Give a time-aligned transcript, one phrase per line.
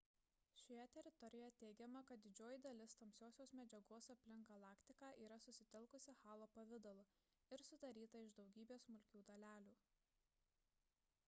[0.59, 0.85] šioje
[1.17, 7.07] teorijoje teigiama kad didžioji dalis tamsiosios medžiagos aplink galaktiką yra susitelkusi halo pavidalu
[7.59, 9.77] ir sudaryta iš daugybės smulkių dalelių